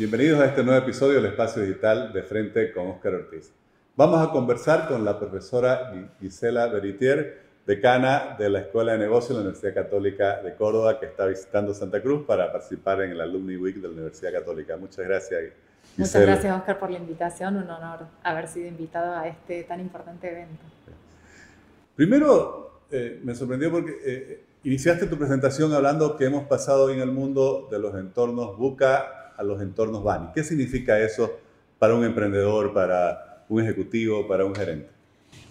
Bienvenidos 0.00 0.40
a 0.40 0.46
este 0.46 0.64
nuevo 0.64 0.82
episodio 0.82 1.16
del 1.16 1.26
Espacio 1.26 1.60
Digital 1.60 2.10
de 2.14 2.22
Frente 2.22 2.72
con 2.72 2.86
Óscar 2.86 3.16
Ortiz. 3.16 3.52
Vamos 3.96 4.26
a 4.26 4.32
conversar 4.32 4.88
con 4.88 5.04
la 5.04 5.18
profesora 5.18 5.92
Gisela 6.18 6.68
Beritier, 6.68 7.42
decana 7.66 8.34
de 8.38 8.48
la 8.48 8.60
Escuela 8.60 8.92
de 8.92 8.98
Negocios 8.98 9.28
de 9.28 9.34
la 9.34 9.40
Universidad 9.50 9.74
Católica 9.74 10.40
de 10.40 10.54
Córdoba, 10.54 10.98
que 10.98 11.04
está 11.04 11.26
visitando 11.26 11.74
Santa 11.74 12.00
Cruz 12.00 12.24
para 12.24 12.50
participar 12.50 13.02
en 13.02 13.10
el 13.10 13.20
Alumni 13.20 13.58
Week 13.58 13.76
de 13.76 13.88
la 13.88 13.92
Universidad 13.92 14.32
Católica. 14.32 14.74
Muchas 14.78 15.06
gracias. 15.06 15.38
Gisela. 15.42 15.98
Muchas 15.98 16.22
gracias, 16.22 16.58
Oscar, 16.58 16.78
por 16.78 16.90
la 16.90 16.96
invitación. 16.96 17.56
Un 17.58 17.68
honor 17.68 18.06
haber 18.22 18.48
sido 18.48 18.68
invitado 18.68 19.14
a 19.14 19.28
este 19.28 19.64
tan 19.64 19.80
importante 19.80 20.30
evento. 20.30 20.64
Primero, 21.94 22.84
eh, 22.90 23.20
me 23.22 23.34
sorprendió 23.34 23.70
porque 23.70 23.98
eh, 24.02 24.44
iniciaste 24.64 25.08
tu 25.08 25.18
presentación 25.18 25.74
hablando 25.74 26.16
que 26.16 26.24
hemos 26.24 26.44
pasado 26.44 26.88
en 26.88 27.00
el 27.00 27.12
mundo 27.12 27.68
de 27.70 27.78
los 27.78 27.94
entornos 27.96 28.56
BUCA 28.56 29.19
a 29.40 29.42
los 29.42 29.62
entornos 29.62 30.04
BANI. 30.04 30.28
¿Qué 30.34 30.44
significa 30.44 30.98
eso 30.98 31.38
para 31.78 31.94
un 31.94 32.04
emprendedor, 32.04 32.74
para 32.74 33.44
un 33.48 33.62
ejecutivo, 33.62 34.28
para 34.28 34.44
un 34.44 34.54
gerente? 34.54 34.88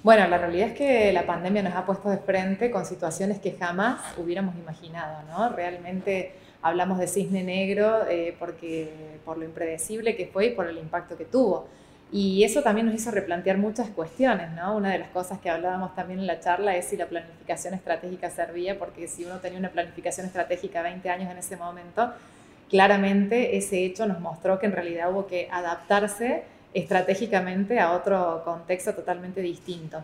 Bueno, 0.03 0.27
la 0.27 0.37
realidad 0.37 0.69
es 0.69 0.73
que 0.75 1.11
la 1.11 1.25
pandemia 1.25 1.63
nos 1.63 1.73
ha 1.73 1.85
puesto 1.85 2.09
de 2.09 2.19
frente 2.19 2.69
con 2.69 2.85
situaciones 2.85 3.39
que 3.39 3.53
jamás 3.53 3.99
hubiéramos 4.17 4.55
imaginado, 4.55 5.23
¿no? 5.27 5.49
Realmente 5.49 6.33
hablamos 6.61 6.99
de 6.99 7.07
cisne 7.07 7.43
negro 7.43 8.07
eh, 8.07 8.35
porque, 8.37 9.19
por 9.25 9.37
lo 9.37 9.45
impredecible 9.45 10.15
que 10.15 10.27
fue 10.27 10.47
y 10.47 10.49
por 10.51 10.67
el 10.67 10.77
impacto 10.77 11.17
que 11.17 11.25
tuvo. 11.25 11.67
Y 12.11 12.43
eso 12.43 12.61
también 12.61 12.85
nos 12.85 12.95
hizo 12.95 13.11
replantear 13.11 13.57
muchas 13.57 13.89
cuestiones, 13.89 14.51
¿no? 14.51 14.75
Una 14.75 14.91
de 14.91 14.99
las 14.99 15.09
cosas 15.09 15.39
que 15.39 15.49
hablábamos 15.49 15.95
también 15.95 16.19
en 16.19 16.27
la 16.27 16.39
charla 16.39 16.75
es 16.75 16.85
si 16.85 16.97
la 16.97 17.07
planificación 17.07 17.73
estratégica 17.73 18.29
servía, 18.29 18.77
porque 18.77 19.07
si 19.07 19.25
uno 19.25 19.39
tenía 19.39 19.59
una 19.59 19.69
planificación 19.69 20.27
estratégica 20.27 20.81
20 20.81 21.09
años 21.09 21.31
en 21.31 21.37
ese 21.37 21.55
momento, 21.57 22.13
claramente 22.69 23.57
ese 23.57 23.83
hecho 23.83 24.05
nos 24.05 24.19
mostró 24.19 24.59
que 24.59 24.67
en 24.67 24.73
realidad 24.73 25.11
hubo 25.11 25.27
que 25.27 25.47
adaptarse 25.51 26.43
estratégicamente 26.73 27.79
a 27.79 27.93
otro 27.93 28.43
contexto 28.45 28.93
totalmente 28.93 29.41
distinto. 29.41 30.03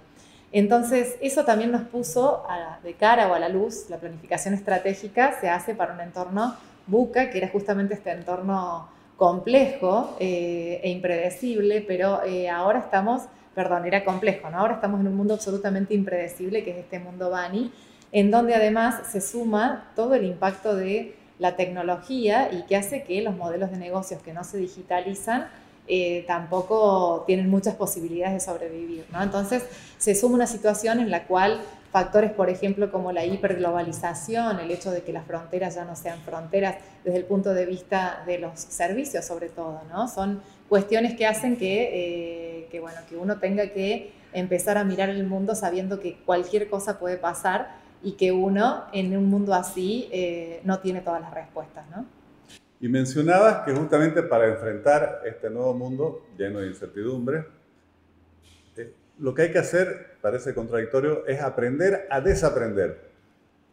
Entonces, 0.52 1.18
eso 1.22 1.44
también 1.44 1.72
nos 1.72 1.82
puso 1.84 2.44
de 2.84 2.94
cara 2.94 3.28
o 3.28 3.34
a 3.34 3.40
la 3.40 3.50
luz, 3.50 3.90
la 3.90 3.98
planificación 3.98 4.54
estratégica 4.54 5.38
se 5.40 5.50
hace 5.50 5.76
para 5.76 5.94
un 5.94 6.00
entorno 6.00 6.56
buca, 6.88 7.30
que 7.30 7.40
era 7.40 7.50
justamente 7.50 7.96
este 7.96 8.12
entorno 8.12 8.88
complejo 9.18 10.16
eh, 10.20 10.80
e 10.84 10.90
impredecible, 10.90 11.82
pero 11.82 12.24
eh, 12.24 12.50
ahora 12.50 12.80
estamos, 12.80 13.24
perdón, 13.54 13.86
era 13.86 14.04
complejo, 14.04 14.50
¿no? 14.50 14.60
Ahora 14.60 14.76
estamos 14.76 15.00
en 15.02 15.08
un 15.08 15.16
mundo 15.16 15.34
absolutamente 15.34 15.94
impredecible, 15.94 16.64
que 16.64 16.72
es 16.72 16.78
este 16.78 17.00
mundo 17.00 17.30
Bani, 17.30 17.72
en 18.12 18.32
donde 18.32 18.56
además 18.56 19.08
se 19.12 19.22
suma 19.22 19.92
todo 19.96 20.16
el 20.16 20.26
impacto 20.26 20.76
de 20.76 21.16
la 21.40 21.56
tecnología 21.56 22.50
y 22.52 22.64
que 22.64 22.76
hace 22.76 23.04
que 23.04 23.22
los 23.22 23.36
modelos 23.36 23.72
de 23.72 23.78
negocios 23.78 24.22
que 24.22 24.34
no 24.34 24.44
se 24.44 24.58
digitalizan 24.58 25.48
eh, 25.88 26.24
tampoco 26.28 27.24
tienen 27.28 27.50
muchas 27.50 27.76
posibilidades 27.76 28.34
de 28.34 28.40
sobrevivir. 28.40 29.06
¿no? 29.12 29.22
Entonces 29.22 29.64
se 29.98 30.16
suma 30.16 30.36
una 30.36 30.48
situación 30.48 31.00
en 31.00 31.12
la 31.12 31.26
cual 31.28 31.62
factores, 31.92 32.32
por 32.32 32.50
ejemplo, 32.50 32.92
como 32.92 33.12
la 33.12 33.26
hiperglobalización, 33.26 34.60
el 34.60 34.72
hecho 34.72 34.92
de 34.92 35.04
que 35.04 35.14
las 35.14 35.26
fronteras 35.26 35.76
ya 35.76 35.86
no 35.86 35.96
sean 35.96 36.20
fronteras 36.22 36.76
desde 37.04 37.20
el 37.20 37.26
punto 37.26 37.54
de 37.54 37.66
vista 37.66 38.24
de 38.26 38.40
los 38.40 38.60
servicios 38.60 39.26
sobre 39.26 39.50
todo, 39.50 39.82
¿no? 39.90 40.08
son 40.08 40.42
cuestiones 40.68 41.16
que 41.16 41.28
hacen 41.28 41.56
que, 41.56 42.64
eh, 42.64 42.68
que, 42.72 42.80
bueno, 42.80 42.98
que 43.08 43.16
uno 43.16 43.38
tenga 43.38 43.68
que 43.68 44.12
empezar 44.34 44.78
a 44.78 44.84
mirar 44.84 45.10
el 45.10 45.26
mundo 45.26 45.56
sabiendo 45.56 46.00
que 46.00 46.18
cualquier 46.26 46.68
cosa 46.68 47.00
puede 47.00 47.18
pasar 47.18 47.85
y 48.06 48.14
que 48.14 48.32
uno 48.32 48.86
en 48.94 49.18
un 49.18 49.26
mundo 49.26 49.54
así 49.54 50.08
eh, 50.12 50.62
no 50.64 50.80
tiene 50.80 51.02
todas 51.02 51.22
las 51.22 51.34
respuestas. 51.34 51.84
¿no? 51.90 52.06
Y 52.80 52.88
mencionabas 52.88 53.66
que 53.66 53.74
justamente 53.74 54.22
para 54.22 54.48
enfrentar 54.48 55.24
este 55.26 55.50
nuevo 55.50 55.74
mundo 55.74 56.28
lleno 56.38 56.60
de 56.60 56.68
incertidumbre, 56.68 57.46
eh, 58.78 58.94
lo 59.18 59.34
que 59.34 59.42
hay 59.42 59.52
que 59.52 59.58
hacer, 59.58 60.18
parece 60.22 60.54
contradictorio, 60.54 61.26
es 61.26 61.42
aprender 61.42 62.08
a 62.12 62.22
desaprender. 62.22 63.10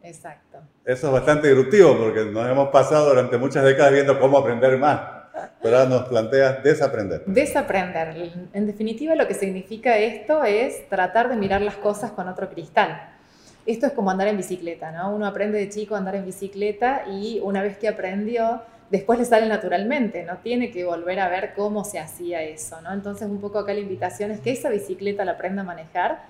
Exacto. 0.01 0.57
Eso 0.83 1.07
es 1.07 1.13
bastante 1.13 1.47
disruptivo 1.47 1.95
porque 1.95 2.25
nos 2.25 2.49
hemos 2.49 2.69
pasado 2.69 3.09
durante 3.09 3.37
muchas 3.37 3.63
décadas 3.63 3.93
viendo 3.93 4.19
cómo 4.19 4.39
aprender 4.39 4.77
más. 4.79 4.99
Pero 5.61 5.77
ahora 5.77 5.89
nos 5.89 6.09
planteas 6.09 6.63
desaprender. 6.63 7.23
Desaprender. 7.25 8.31
En 8.53 8.65
definitiva, 8.65 9.15
lo 9.15 9.27
que 9.27 9.33
significa 9.35 9.97
esto 9.97 10.43
es 10.43 10.89
tratar 10.89 11.29
de 11.29 11.35
mirar 11.35 11.61
las 11.61 11.75
cosas 11.75 12.11
con 12.11 12.27
otro 12.27 12.49
cristal. 12.49 13.12
Esto 13.65 13.87
es 13.87 13.93
como 13.93 14.11
andar 14.11 14.27
en 14.27 14.35
bicicleta, 14.35 14.91
¿no? 14.91 15.15
Uno 15.15 15.25
aprende 15.25 15.57
de 15.57 15.69
chico 15.69 15.95
a 15.95 15.97
andar 15.97 16.15
en 16.15 16.25
bicicleta 16.25 17.05
y 17.07 17.39
una 17.41 17.61
vez 17.61 17.77
que 17.77 17.87
aprendió, 17.87 18.61
después 18.89 19.17
le 19.17 19.25
sale 19.25 19.47
naturalmente, 19.47 20.23
no 20.23 20.37
tiene 20.37 20.69
que 20.69 20.83
volver 20.83 21.21
a 21.21 21.29
ver 21.29 21.53
cómo 21.55 21.85
se 21.85 21.97
hacía 21.97 22.41
eso, 22.43 22.81
¿no? 22.81 22.91
Entonces 22.91 23.29
un 23.29 23.39
poco 23.39 23.59
acá 23.59 23.73
la 23.73 23.79
invitación 23.79 24.31
es 24.31 24.41
que 24.41 24.51
esa 24.51 24.69
bicicleta 24.69 25.23
la 25.23 25.33
aprenda 25.33 25.61
a 25.61 25.65
manejar, 25.65 26.23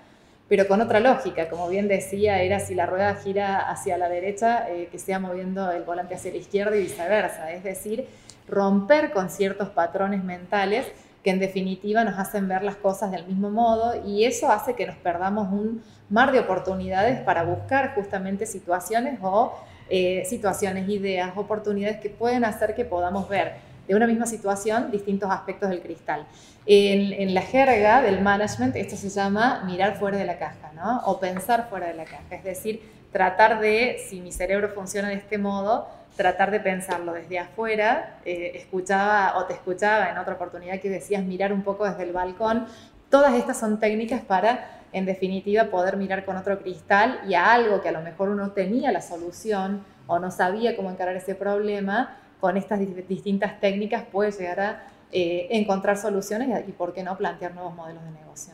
pero 0.48 0.68
con 0.68 0.80
otra 0.82 1.00
lógica, 1.00 1.50
como 1.50 1.68
bien 1.70 1.88
decía, 1.88 2.44
era 2.44 2.60
si 2.60 2.76
la 2.76 2.86
rueda 2.86 3.16
gira 3.16 3.68
hacia 3.68 3.98
la 3.98 4.10
derecha, 4.10 4.70
eh, 4.70 4.90
que 4.92 5.00
sea 5.00 5.18
moviendo 5.18 5.72
el 5.72 5.82
volante 5.82 6.14
hacia 6.14 6.32
la 6.32 6.38
izquierda 6.38 6.76
y 6.76 6.84
viceversa, 6.84 7.52
es 7.52 7.64
decir, 7.64 8.08
romper 8.48 9.12
con 9.12 9.32
ciertos 9.32 9.70
patrones 9.70 10.24
mentales 10.24 10.86
que 11.24 11.30
en 11.30 11.40
definitiva 11.40 12.04
nos 12.04 12.20
hacen 12.20 12.48
ver 12.48 12.64
las 12.64 12.76
cosas 12.76 13.12
del 13.12 13.26
mismo 13.26 13.50
modo 13.50 14.06
y 14.06 14.26
eso 14.26 14.52
hace 14.52 14.76
que 14.76 14.86
nos 14.86 14.98
perdamos 14.98 15.52
un 15.52 15.82
mar 16.10 16.32
de 16.32 16.40
oportunidades 16.40 17.22
para 17.22 17.44
buscar 17.44 17.96
justamente 17.96 18.46
situaciones 18.46 19.20
o 19.22 19.54
eh, 19.90 20.24
situaciones, 20.26 20.88
ideas, 20.90 21.32
oportunidades 21.36 22.00
que 22.00 22.10
pueden 22.10 22.44
hacer 22.44 22.76
que 22.76 22.86
podamos 22.86 23.30
ver 23.30 23.54
de 23.88 23.96
una 23.96 24.08
misma 24.08 24.26
situación 24.26 24.92
distintos 24.92 25.30
aspectos 25.30 25.70
del 25.70 25.82
cristal. 25.82 26.26
En, 26.66 27.34
la 27.34 27.42
jerga 27.42 28.02
del 28.02 28.22
management 28.22 28.76
esto 28.76 28.96
se 28.96 29.10
llama 29.10 29.64
mirar 29.66 29.98
fuera 29.98 30.18
de 30.18 30.26
la 30.26 30.38
caja, 30.38 30.72
¿no? 30.76 31.02
O 31.06 31.20
pensar 31.20 31.68
fuera 31.70 31.88
de 31.88 31.96
la 31.96 32.06
caja, 32.06 32.24
es 32.36 32.44
decir, 32.44 32.82
tratar 33.14 33.62
de, 33.62 34.04
si 34.10 34.20
mi 34.20 34.34
cerebro 34.34 34.68
funciona 34.68 35.08
de 35.08 35.16
este 35.16 35.38
modo, 35.38 35.88
tratar 36.18 36.52
de 36.52 36.60
pensarlo 36.60 37.14
desde 37.14 37.40
afuera. 37.40 38.18
Eh, 38.26 38.52
escuchaba 38.56 39.38
o 39.38 39.46
te 39.46 39.54
escuchaba 39.54 40.10
en 40.10 40.18
otra 40.18 40.34
oportunidad 40.34 40.82
que 40.82 40.90
decías 40.90 41.24
mirar 41.24 41.54
un 41.54 41.62
poco 41.62 41.86
desde 41.86 42.04
el 42.04 42.12
balcón. 42.12 42.66
Todas 43.10 43.34
estas 43.36 43.58
son 43.58 43.80
técnicas 43.80 44.22
para 44.22 44.82
en 44.94 45.06
definitiva, 45.06 45.66
poder 45.66 45.98
mirar 45.98 46.24
con 46.24 46.38
otro 46.38 46.60
cristal 46.60 47.20
y 47.28 47.34
a 47.34 47.52
algo 47.52 47.82
que 47.82 47.90
a 47.90 47.92
lo 47.92 48.02
mejor 48.02 48.30
uno 48.30 48.52
tenía 48.52 48.92
la 48.92 49.02
solución 49.02 49.84
o 50.08 50.20
no 50.20 50.32
sabía 50.32 50.76
cómo 50.76 50.92
encarar 50.92 51.16
ese 51.16 51.36
problema, 51.36 52.18
con 52.40 52.58
estas 52.58 52.80
distintas 53.08 53.60
técnicas 53.60 54.04
puede 54.04 54.32
llegar 54.32 54.60
a 54.60 54.84
eh, 55.12 55.48
encontrar 55.52 55.98
soluciones 55.98 56.68
y, 56.68 56.72
por 56.74 56.94
qué 56.94 57.04
no, 57.04 57.18
plantear 57.18 57.56
nuevos 57.56 57.74
modelos 57.74 58.04
de 58.04 58.12
negocio. 58.12 58.54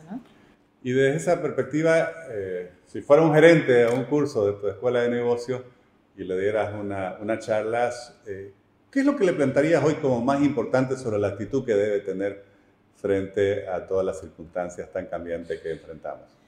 Y 0.81 0.94
desde 0.94 1.17
esa 1.17 1.41
perspectiva, 1.41 2.12
eh, 2.31 2.72
si 2.85 3.01
fuera 3.01 3.22
un 3.22 3.34
gerente 3.34 3.84
a 3.84 3.91
un 3.91 4.06
curso 4.06 4.45
de 4.45 4.53
tu 4.53 4.67
escuela 4.67 5.01
de 5.01 5.09
negocios 5.09 5.62
y 6.16 6.23
le 6.23 6.40
dieras 6.40 6.73
una, 6.73 7.17
una 7.19 7.38
charla, 7.40 7.91
eh, 8.25 8.53
¿qué 8.89 9.00
es 9.01 9.06
lo 9.06 9.16
que 9.16 9.25
le 9.25 9.34
plantearías 9.34 9.84
hoy 9.84 9.95
como 9.95 10.22
más 10.22 10.41
importante 10.41 10.95
sobre 10.95 11.19
la 11.19 11.29
actitud 11.29 11.66
que 11.66 11.75
debe 11.75 12.00
tener 12.00 12.44
frente 12.95 13.68
a 13.68 13.85
todas 13.85 14.06
las 14.06 14.19
circunstancias 14.19 14.89
tan 14.91 15.07
cambiantes 15.07 15.59
que 15.59 15.72
enfrentamos? 15.72 16.39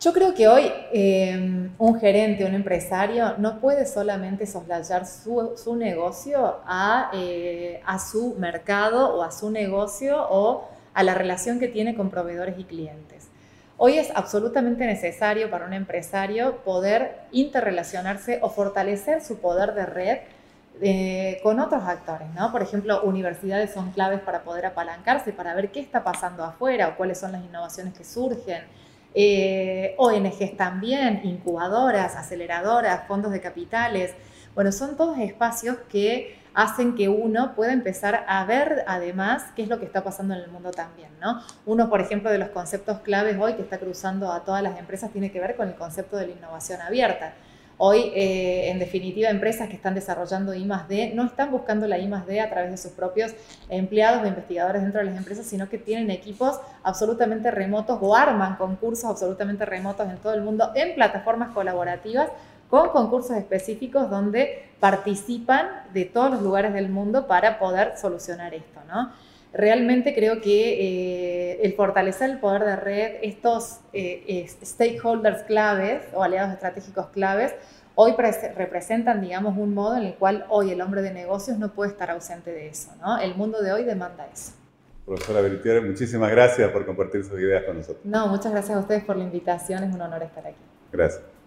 Yo 0.00 0.14
creo 0.14 0.32
que 0.32 0.48
hoy 0.48 0.72
em, 0.92 1.74
un 1.76 2.00
gerente, 2.00 2.46
un 2.46 2.54
empresario, 2.54 3.34
no 3.36 3.60
puede 3.60 3.84
solamente 3.84 4.46
soslayar 4.46 5.06
su, 5.06 5.52
su 5.56 5.76
negocio 5.76 6.56
a, 6.64 7.10
eh, 7.12 7.82
a, 7.84 7.98
su 7.98 8.34
mercado 8.38 9.14
o 9.14 9.22
a 9.22 9.30
su 9.30 9.50
negocio 9.50 10.16
o 10.30 10.66
a 10.94 11.02
la 11.02 11.14
relación 11.14 11.60
que 11.60 11.68
tiene 11.68 11.94
con 11.94 12.08
proveedores 12.08 12.58
y 12.58 12.64
clientes. 12.64 13.29
Hoy 13.82 13.96
es 13.96 14.10
absolutamente 14.14 14.84
necesario 14.84 15.50
para 15.50 15.64
un 15.64 15.72
empresario 15.72 16.58
poder 16.64 17.22
interrelacionarse 17.32 18.38
o 18.42 18.50
fortalecer 18.50 19.24
su 19.24 19.38
poder 19.38 19.72
de 19.72 19.86
red 19.86 20.18
eh, 20.82 21.40
con 21.42 21.58
otros 21.60 21.84
actores, 21.84 22.28
¿no? 22.34 22.52
Por 22.52 22.60
ejemplo, 22.60 23.02
universidades 23.04 23.72
son 23.72 23.92
claves 23.92 24.20
para 24.20 24.42
poder 24.42 24.66
apalancarse, 24.66 25.32
para 25.32 25.54
ver 25.54 25.70
qué 25.70 25.80
está 25.80 26.04
pasando 26.04 26.44
afuera 26.44 26.88
o 26.88 26.96
cuáles 26.98 27.18
son 27.18 27.32
las 27.32 27.42
innovaciones 27.42 27.94
que 27.94 28.04
surgen. 28.04 28.64
Eh, 29.14 29.94
ONGs 29.96 30.58
también, 30.58 31.22
incubadoras, 31.24 32.16
aceleradoras, 32.16 33.08
fondos 33.08 33.32
de 33.32 33.40
capitales. 33.40 34.12
Bueno, 34.54 34.72
son 34.72 34.94
todos 34.94 35.16
espacios 35.16 35.78
que 35.88 36.38
hacen 36.54 36.94
que 36.94 37.08
uno 37.08 37.54
pueda 37.54 37.72
empezar 37.72 38.24
a 38.26 38.44
ver 38.44 38.84
además 38.86 39.44
qué 39.54 39.62
es 39.62 39.68
lo 39.68 39.78
que 39.78 39.86
está 39.86 40.02
pasando 40.02 40.34
en 40.34 40.40
el 40.40 40.50
mundo 40.50 40.70
también, 40.70 41.10
¿no? 41.20 41.40
Uno, 41.66 41.88
por 41.88 42.00
ejemplo, 42.00 42.30
de 42.30 42.38
los 42.38 42.50
conceptos 42.50 43.00
claves 43.00 43.36
hoy 43.40 43.54
que 43.54 43.62
está 43.62 43.78
cruzando 43.78 44.32
a 44.32 44.44
todas 44.44 44.62
las 44.62 44.78
empresas 44.78 45.10
tiene 45.10 45.30
que 45.30 45.40
ver 45.40 45.56
con 45.56 45.68
el 45.68 45.74
concepto 45.74 46.16
de 46.16 46.26
la 46.26 46.32
innovación 46.32 46.80
abierta. 46.80 47.34
Hoy, 47.82 48.12
eh, 48.14 48.68
en 48.68 48.78
definitiva, 48.78 49.30
empresas 49.30 49.70
que 49.70 49.74
están 49.74 49.94
desarrollando 49.94 50.54
I 50.54 50.66
no 51.14 51.24
están 51.24 51.50
buscando 51.50 51.86
la 51.86 51.98
I 51.98 52.12
a 52.38 52.50
través 52.50 52.70
de 52.70 52.76
sus 52.76 52.92
propios 52.92 53.32
empleados 53.70 54.22
o 54.22 54.26
investigadores 54.26 54.82
dentro 54.82 55.00
de 55.00 55.06
las 55.06 55.16
empresas, 55.16 55.46
sino 55.46 55.66
que 55.70 55.78
tienen 55.78 56.10
equipos 56.10 56.60
absolutamente 56.82 57.50
remotos 57.50 57.98
o 58.02 58.14
arman 58.14 58.56
concursos 58.56 59.06
absolutamente 59.06 59.64
remotos 59.64 60.10
en 60.10 60.18
todo 60.18 60.34
el 60.34 60.42
mundo 60.42 60.72
en 60.74 60.94
plataformas 60.94 61.54
colaborativas 61.54 62.28
con 62.70 62.88
concursos 62.90 63.36
específicos 63.36 64.08
donde 64.08 64.70
participan 64.78 65.66
de 65.92 66.04
todos 66.04 66.30
los 66.30 66.42
lugares 66.42 66.72
del 66.72 66.88
mundo 66.88 67.26
para 67.26 67.58
poder 67.58 67.98
solucionar 67.98 68.54
esto, 68.54 68.80
¿no? 68.88 69.12
Realmente 69.52 70.14
creo 70.14 70.40
que 70.40 71.54
eh, 71.54 71.60
el 71.62 71.74
fortalecer 71.74 72.30
el 72.30 72.38
poder 72.38 72.64
de 72.64 72.76
red, 72.76 73.16
estos 73.22 73.80
eh, 73.92 74.46
stakeholders 74.64 75.42
claves 75.42 76.02
o 76.14 76.22
aliados 76.22 76.52
estratégicos 76.52 77.08
claves, 77.08 77.52
hoy 77.96 78.14
representan, 78.56 79.20
digamos, 79.20 79.58
un 79.58 79.74
modo 79.74 79.96
en 79.96 80.04
el 80.04 80.14
cual 80.14 80.46
hoy 80.48 80.70
el 80.70 80.80
hombre 80.80 81.02
de 81.02 81.12
negocios 81.12 81.58
no 81.58 81.72
puede 81.72 81.90
estar 81.90 82.10
ausente 82.10 82.52
de 82.52 82.68
eso, 82.68 82.92
¿no? 83.00 83.18
El 83.18 83.34
mundo 83.34 83.60
de 83.60 83.72
hoy 83.72 83.82
demanda 83.82 84.28
eso. 84.32 84.52
Profesora 85.04 85.40
Beritier, 85.40 85.82
muchísimas 85.82 86.30
gracias 86.30 86.70
por 86.70 86.86
compartir 86.86 87.24
sus 87.24 87.38
ideas 87.40 87.64
con 87.64 87.76
nosotros. 87.76 88.04
No, 88.04 88.28
muchas 88.28 88.52
gracias 88.52 88.76
a 88.76 88.80
ustedes 88.80 89.02
por 89.02 89.16
la 89.16 89.24
invitación, 89.24 89.82
es 89.82 89.92
un 89.92 90.00
honor 90.00 90.22
estar 90.22 90.46
aquí. 90.46 90.56
Gracias. 90.92 91.39